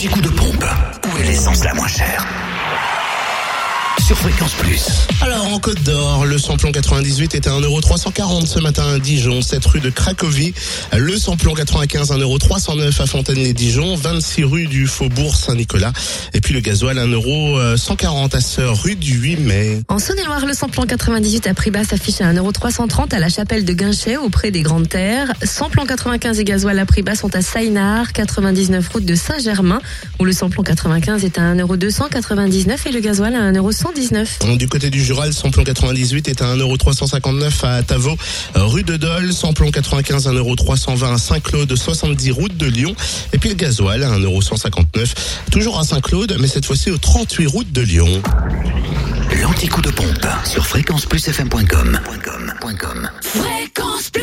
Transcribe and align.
L'anti-coup 0.00 0.22
de 0.22 0.28
pompe. 0.30 0.64
Où 1.12 1.18
est 1.18 1.24
l'essence 1.24 1.62
la 1.62 1.74
moins 1.74 1.86
chère? 1.86 2.19
Sur 4.10 4.18
Fréquence 4.18 4.54
Plus. 4.54 5.06
Alors 5.20 5.46
en 5.52 5.60
Côte 5.60 5.84
d'Or, 5.84 6.26
le 6.26 6.36
samplon 6.36 6.72
98 6.72 7.36
était 7.36 7.48
à 7.48 7.52
1,340€ 7.52 8.44
ce 8.46 8.58
matin 8.58 8.94
à 8.94 8.98
Dijon, 8.98 9.40
7 9.40 9.64
rue 9.66 9.78
de 9.78 9.88
Cracovie. 9.88 10.52
Le 10.96 11.16
samplon 11.16 11.54
95 11.54 12.10
1,309€ 12.10 13.02
à 13.02 13.06
Fontaine-les-Dijon, 13.06 13.94
26 13.94 14.42
rue 14.42 14.66
du 14.66 14.88
Faubourg 14.88 15.36
Saint-Nicolas. 15.36 15.92
Et 16.34 16.40
puis 16.40 16.54
le 16.54 16.60
gasoil 16.60 16.96
1,140€ 16.96 18.34
à 18.34 18.40
Sœur 18.40 18.82
rue 18.82 18.96
du 18.96 19.12
8 19.12 19.36
mai. 19.36 19.82
En 19.86 20.00
Saône-et-Loire, 20.00 20.44
le 20.44 20.54
samplon 20.54 20.86
98 20.86 21.46
à 21.46 21.54
prix 21.54 21.70
bas 21.70 21.84
s'affiche 21.84 22.20
à 22.20 22.32
1,330€ 22.32 23.14
à 23.14 23.20
la 23.20 23.28
chapelle 23.28 23.64
de 23.64 23.72
Guinchet 23.72 24.16
auprès 24.16 24.50
des 24.50 24.62
Grandes 24.62 24.88
Terres. 24.88 25.32
Samplon 25.44 25.86
95 25.86 26.40
et 26.40 26.44
gasoil 26.44 26.80
à 26.80 26.84
prix 26.84 27.02
bas 27.02 27.14
sont 27.14 27.32
à 27.36 27.42
Saïnard, 27.42 28.12
99 28.12 28.88
route 28.88 29.04
de 29.04 29.14
Saint-Germain, 29.14 29.80
où 30.18 30.24
le 30.24 30.32
samplon 30.32 30.64
95 30.64 31.24
est 31.24 31.38
à 31.38 31.54
1,299€ 31.54 32.88
et 32.88 32.90
le 32.90 32.98
gasoil 32.98 33.36
à 33.36 33.52
1,110€. 33.52 33.99
Du 34.56 34.68
côté 34.68 34.90
du 34.90 35.02
Jura, 35.02 35.26
le 35.26 35.32
samplon 35.32 35.64
98 35.64 36.28
est 36.28 36.42
à 36.42 36.56
1,359€ 36.56 37.66
à 37.66 37.82
Tavo, 37.82 38.16
rue 38.54 38.82
de 38.82 38.96
Dole. 38.96 39.32
Samplon 39.32 39.70
95 39.70 40.26
1,320€ 40.26 41.14
à 41.14 41.18
Saint-Claude, 41.18 41.74
70 41.74 42.30
route 42.30 42.56
de 42.56 42.66
Lyon. 42.66 42.94
Et 43.32 43.38
puis 43.38 43.48
le 43.50 43.54
gasoil 43.54 44.02
à 44.02 44.10
1,159€, 44.18 45.12
toujours 45.50 45.78
à 45.78 45.84
Saint-Claude, 45.84 46.36
mais 46.40 46.48
cette 46.48 46.64
fois-ci 46.64 46.90
au 46.90 46.98
38 46.98 47.46
route 47.46 47.72
de 47.72 47.80
Lyon. 47.82 48.22
L'anticoup 49.42 49.80
de 49.82 49.90
pompe 49.90 50.26
sur 50.44 50.66
fréquenceplusfm.com. 50.66 52.00
Fréquence 53.22 54.10
plus 54.10 54.19